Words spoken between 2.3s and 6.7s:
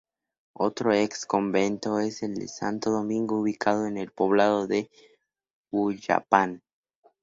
de Santo Domingo, ubicado en el poblado de Hueyapan.